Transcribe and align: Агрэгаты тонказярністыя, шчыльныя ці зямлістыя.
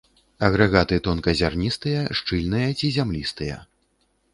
Агрэгаты 0.47 0.97
тонказярністыя, 1.09 2.01
шчыльныя 2.21 2.69
ці 2.79 2.95
зямлістыя. 3.01 3.65